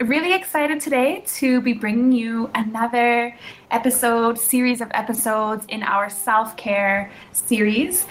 really 0.00 0.34
excited 0.34 0.80
today 0.80 1.22
to 1.36 1.60
be 1.60 1.72
bringing 1.72 2.12
you 2.12 2.50
another 2.54 3.36
episode, 3.70 4.38
series 4.38 4.80
of 4.80 4.90
episodes 4.92 5.64
in 5.68 5.82
our 5.82 6.10
self 6.10 6.56
care 6.56 7.10
series. 7.32 8.06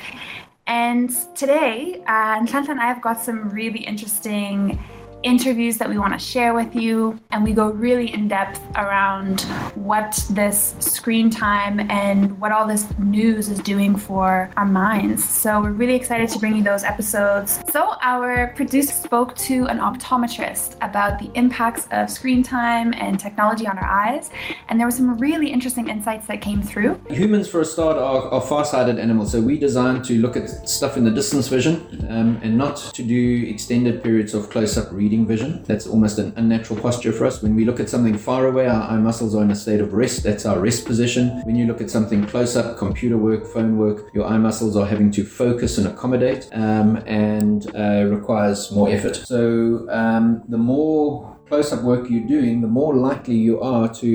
And 0.65 1.11
today, 1.35 2.01
uh, 2.07 2.39
Nhlanhla 2.39 2.69
and 2.69 2.79
I 2.79 2.85
have 2.85 3.01
got 3.01 3.19
some 3.19 3.49
really 3.49 3.81
interesting 3.81 4.79
interviews 5.23 5.77
that 5.77 5.89
we 5.89 5.97
want 5.97 6.13
to 6.13 6.19
share 6.19 6.53
with 6.53 6.75
you, 6.75 7.19
and 7.31 7.43
we 7.43 7.53
go 7.53 7.69
really 7.69 8.13
in 8.13 8.27
depth 8.27 8.61
around 8.75 9.41
what 9.75 10.23
this 10.29 10.75
screen 10.79 11.29
time 11.29 11.79
and 11.89 12.39
what 12.39 12.51
all 12.51 12.67
this 12.67 12.85
news 12.99 13.49
is 13.49 13.59
doing 13.59 13.95
for 13.95 14.49
our 14.57 14.65
minds. 14.65 15.23
So 15.23 15.61
we're 15.61 15.71
really 15.71 15.95
excited 15.95 16.29
to 16.29 16.39
bring 16.39 16.55
you 16.55 16.63
those 16.63 16.83
episodes. 16.83 17.59
So 17.71 17.95
our 18.01 18.53
producer 18.55 18.93
spoke 18.93 19.35
to 19.37 19.65
an 19.67 19.79
optometrist 19.79 20.75
about 20.81 21.19
the 21.19 21.31
impacts 21.35 21.87
of 21.91 22.09
screen 22.09 22.43
time 22.43 22.93
and 22.93 23.19
technology 23.19 23.65
on 23.67 23.77
our 23.77 23.85
eyes, 23.85 24.29
and 24.67 24.79
there 24.79 24.87
were 24.87 24.91
some 24.91 25.17
really 25.17 25.49
interesting 25.49 25.87
insights 25.87 26.27
that 26.27 26.41
came 26.41 26.61
through. 26.61 26.99
Humans, 27.09 27.47
for 27.47 27.61
a 27.61 27.65
start, 27.65 27.97
are, 27.97 28.29
are 28.29 28.41
far-sighted 28.41 28.99
animals, 28.99 29.31
so 29.31 29.41
we 29.41 29.57
designed 29.57 30.03
to 30.05 30.17
look 30.19 30.35
at 30.35 30.49
stuff 30.67 30.97
in 30.97 31.03
the 31.03 31.11
distance 31.11 31.47
vision 31.47 32.07
um, 32.09 32.39
and 32.43 32.57
not 32.57 32.75
to 32.93 33.03
do 33.03 33.45
extended 33.47 34.03
periods 34.03 34.33
of 34.33 34.49
close-up 34.49 34.91
reading 34.91 35.12
vision. 35.21 35.63
That's 35.63 35.87
almost 35.87 36.17
an 36.17 36.33
unnatural 36.35 36.79
posture 36.79 37.13
for 37.13 37.25
us. 37.25 37.41
When 37.43 37.55
we 37.55 37.63
look 37.65 37.79
at 37.79 37.89
something 37.89 38.17
far 38.17 38.47
away, 38.47 38.65
our 38.67 38.83
eye 38.91 38.97
muscles 38.97 39.35
are 39.35 39.43
in 39.43 39.51
a 39.51 39.55
state 39.55 39.81
of 39.85 39.93
rest. 39.93 40.23
That's 40.23 40.45
our 40.45 40.59
rest 40.59 40.85
position. 40.85 41.25
When 41.45 41.55
you 41.55 41.65
look 41.65 41.81
at 41.81 41.89
something 41.89 42.25
close 42.25 42.55
up, 42.55 42.77
computer 42.77 43.17
work, 43.17 43.45
phone 43.45 43.77
work, 43.77 43.97
your 44.13 44.25
eye 44.25 44.41
muscles 44.47 44.75
are 44.75 44.87
having 44.93 45.11
to 45.11 45.23
focus 45.23 45.77
and 45.77 45.87
accommodate 45.87 46.49
um, 46.53 46.97
and 47.05 47.59
uh, 47.75 48.05
requires 48.17 48.71
more 48.71 48.89
effort. 48.89 49.15
So 49.15 49.87
um, 49.89 50.43
the 50.49 50.57
more 50.57 51.33
close 51.53 51.71
up 51.71 51.83
work 51.83 52.09
you're 52.09 52.29
doing, 52.37 52.61
the 52.61 52.73
more 52.81 52.95
likely 52.95 53.35
you 53.35 53.61
are 53.61 53.87
to 54.01 54.09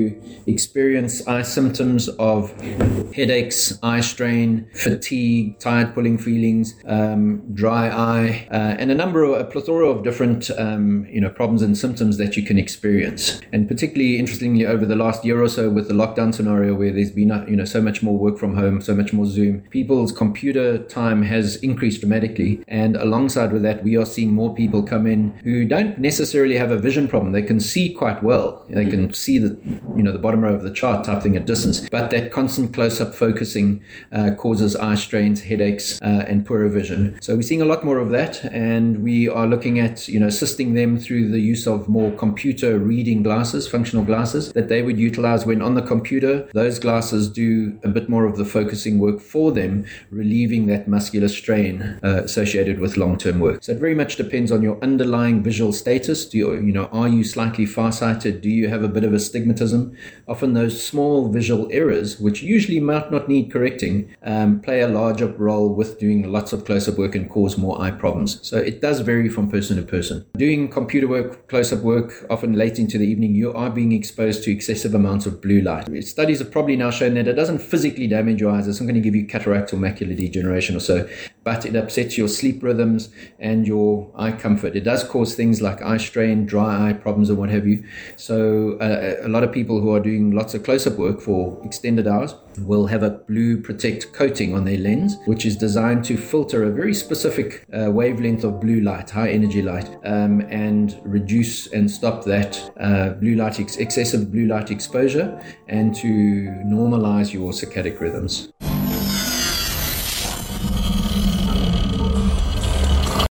experience 0.45 1.25
eye 1.25 1.45
symptoms 1.57 2.09
of 2.31 2.39
headaches, 3.13 3.79
eye 3.81 4.01
strain, 4.01 4.49
fatigue, 4.73 5.57
tired 5.59 5.93
pulling 5.93 6.17
feelings, 6.17 6.75
um, 6.85 7.41
dry 7.53 7.85
eye, 7.89 8.47
uh, 8.51 8.75
and 8.81 8.91
a 8.91 8.95
number 9.03 9.23
of 9.23 9.31
a 9.39 9.45
plethora 9.45 9.87
of 9.87 10.03
different 10.03 10.51
um, 10.65 10.88
you 11.15 11.21
know 11.21 11.29
problems 11.29 11.61
and 11.61 11.77
symptoms 11.77 12.17
that 12.17 12.31
you 12.37 12.43
can 12.49 12.57
experience. 12.65 13.41
And 13.53 13.67
particularly 13.67 14.19
interestingly, 14.19 14.65
over 14.65 14.85
the 14.85 14.95
last 14.95 15.25
year 15.27 15.41
or 15.41 15.49
so, 15.49 15.69
with 15.69 15.87
the 15.87 15.93
lockdown 16.03 16.33
scenario 16.33 16.75
where 16.75 16.91
there's 16.91 17.11
been 17.11 17.31
you 17.47 17.55
know 17.59 17.65
so 17.65 17.81
much 17.81 18.01
more 18.03 18.17
work 18.25 18.37
from 18.37 18.55
home, 18.55 18.81
so 18.81 18.93
much 18.95 19.11
more 19.13 19.25
Zoom, 19.25 19.61
people's 19.77 20.11
computer 20.11 20.67
time 20.99 21.23
has 21.23 21.47
increased 21.57 22.01
dramatically. 22.01 22.63
And 22.67 22.95
alongside 22.95 23.51
with 23.51 23.63
that, 23.63 23.83
we 23.83 23.97
are 23.97 24.05
seeing 24.05 24.31
more 24.33 24.53
people 24.61 24.83
come 24.83 25.05
in 25.07 25.21
who 25.43 25.65
don't 25.65 25.97
necessarily 25.99 26.57
have 26.57 26.71
a 26.71 26.77
vision 26.77 27.07
problem 27.07 27.29
they 27.31 27.41
can 27.41 27.59
see 27.59 27.93
quite 27.93 28.21
well. 28.23 28.65
They 28.69 28.85
can 28.85 29.13
see 29.13 29.37
the, 29.37 29.57
you 29.95 30.03
know, 30.03 30.11
the 30.11 30.23
bottom 30.25 30.41
row 30.41 30.53
of 30.53 30.63
the 30.63 30.73
chart 30.81 31.05
type 31.05 31.21
thing 31.23 31.35
at 31.35 31.45
distance. 31.45 31.87
But 31.89 32.09
that 32.11 32.31
constant 32.31 32.73
close-up 32.73 33.13
focusing 33.13 33.83
uh, 34.11 34.31
causes 34.37 34.75
eye 34.75 34.95
strains, 34.95 35.41
headaches, 35.41 35.99
uh, 36.01 36.25
and 36.27 36.45
poorer 36.45 36.69
vision. 36.69 37.17
So 37.21 37.35
we're 37.35 37.49
seeing 37.51 37.61
a 37.61 37.65
lot 37.73 37.83
more 37.83 37.99
of 37.99 38.09
that, 38.11 38.33
and 38.45 39.03
we 39.03 39.27
are 39.27 39.47
looking 39.47 39.79
at, 39.79 40.07
you 40.07 40.19
know, 40.19 40.27
assisting 40.27 40.73
them 40.73 40.78
through 40.99 41.29
the 41.29 41.39
use 41.39 41.67
of 41.67 41.89
more 41.89 42.11
computer 42.11 42.79
reading 42.79 43.23
glasses, 43.23 43.67
functional 43.67 44.05
glasses 44.05 44.53
that 44.53 44.69
they 44.69 44.81
would 44.81 44.97
utilize 44.97 45.45
when 45.45 45.61
on 45.61 45.75
the 45.75 45.81
computer. 45.81 46.47
Those 46.53 46.79
glasses 46.79 47.29
do 47.29 47.77
a 47.83 47.89
bit 47.89 48.07
more 48.07 48.25
of 48.25 48.37
the 48.37 48.45
focusing 48.45 48.99
work 48.99 49.19
for 49.19 49.51
them, 49.51 49.85
relieving 50.09 50.67
that 50.67 50.87
muscular 50.87 51.27
strain 51.27 51.81
uh, 52.03 52.21
associated 52.23 52.79
with 52.79 52.97
long-term 52.97 53.39
work. 53.39 53.63
So 53.63 53.73
it 53.73 53.79
very 53.79 53.95
much 53.95 54.15
depends 54.15 54.51
on 54.51 54.61
your 54.61 54.81
underlying 54.81 55.43
visual 55.43 55.73
status. 55.73 56.25
Do 56.25 56.37
you, 56.37 56.53
you 56.53 56.71
know, 56.71 56.85
are 56.85 57.09
you 57.09 57.23
slightly 57.23 57.65
farsighted? 57.65 58.41
Do 58.41 58.49
you 58.49 58.69
have 58.69 58.83
a 58.83 58.87
bit 58.87 59.03
of 59.03 59.13
astigmatism? 59.13 59.95
Often 60.27 60.53
those 60.53 60.83
small 60.83 61.29
visual 61.29 61.67
errors, 61.71 62.19
which 62.19 62.41
usually 62.41 62.79
might 62.79 63.11
not 63.11 63.27
need 63.27 63.51
correcting, 63.51 64.15
um, 64.23 64.61
play 64.61 64.81
a 64.81 64.87
larger 64.87 65.27
role 65.27 65.73
with 65.73 65.99
doing 65.99 66.31
lots 66.31 66.53
of 66.53 66.65
close 66.65 66.87
up 66.87 66.97
work 66.97 67.15
and 67.15 67.29
cause 67.29 67.57
more 67.57 67.81
eye 67.81 67.91
problems. 67.91 68.39
So 68.47 68.57
it 68.57 68.81
does 68.81 68.99
vary 69.01 69.29
from 69.29 69.49
person 69.49 69.77
to 69.77 69.83
person. 69.83 70.25
Doing 70.37 70.68
computer 70.69 71.07
work, 71.07 71.47
close 71.47 71.73
up 71.73 71.79
work, 71.79 72.25
often 72.29 72.53
late 72.53 72.79
into 72.79 72.97
the 72.97 73.05
evening, 73.05 73.35
you 73.35 73.53
are 73.53 73.69
being 73.69 73.91
exposed 73.91 74.43
to 74.43 74.51
excessive 74.51 74.93
amounts 74.93 75.25
of 75.25 75.41
blue 75.41 75.61
light. 75.61 75.87
Studies 76.03 76.39
have 76.39 76.51
probably 76.51 76.75
now 76.75 76.91
shown 76.91 77.15
that 77.15 77.27
it 77.27 77.33
doesn't 77.33 77.59
physically 77.59 78.07
damage 78.07 78.41
your 78.41 78.51
eyes. 78.51 78.67
It's 78.67 78.79
not 78.79 78.85
going 78.85 78.95
to 78.95 79.01
give 79.01 79.15
you 79.15 79.25
cataract 79.25 79.73
or 79.73 79.77
macular 79.77 80.15
degeneration 80.15 80.75
or 80.75 80.79
so, 80.79 81.07
but 81.49 81.65
it 81.65 81.75
upsets 81.75 82.15
your 82.15 82.27
sleep 82.27 82.61
rhythms 82.61 83.09
and 83.39 83.65
your 83.65 84.11
eye 84.15 84.31
comfort. 84.31 84.75
It 84.75 84.83
does 84.83 85.03
cause 85.03 85.33
things 85.33 85.63
like 85.63 85.81
eye 85.81 85.97
strain, 85.97 86.45
dry 86.45 86.89
eye 86.89 86.93
problems, 86.93 87.31
or 87.31 87.35
what 87.41 87.49
have 87.49 87.65
you. 87.65 87.83
So, 88.17 88.77
uh, 88.77 89.15
a 89.23 89.29
lot 89.35 89.43
of 89.43 89.51
people 89.51 89.81
who 89.81 89.91
are 89.95 89.99
doing 89.99 90.29
lots 90.29 90.53
of 90.53 90.61
close 90.61 90.85
up 90.85 90.99
work 90.99 91.19
for 91.19 91.59
extended 91.65 92.05
hours 92.05 92.35
will 92.59 92.85
have 92.85 93.01
a 93.01 93.09
blue 93.09 93.59
protect 93.59 94.13
coating 94.13 94.53
on 94.53 94.63
their 94.63 94.77
lens, 94.77 95.17
which 95.25 95.43
is 95.43 95.57
designed 95.57 96.05
to 96.05 96.17
filter 96.17 96.65
a 96.65 96.69
very 96.69 96.93
specific 96.93 97.65
uh, 97.73 97.89
wavelength 97.89 98.43
of 98.43 98.61
blue 98.61 98.81
light, 98.81 99.09
high 99.09 99.29
energy 99.29 99.63
light, 99.63 99.89
um, 100.03 100.41
and 100.51 100.99
reduce 101.03 101.65
and 101.73 101.89
stop 101.89 102.23
that 102.25 102.51
uh, 102.79 103.09
blue 103.21 103.35
light, 103.35 103.59
ex- 103.59 103.77
excessive 103.77 104.31
blue 104.31 104.45
light 104.45 104.69
exposure, 104.69 105.27
and 105.67 105.95
to 105.95 106.07
normalize 106.77 107.33
your 107.33 107.51
circadian 107.53 107.99
rhythms. 107.99 108.49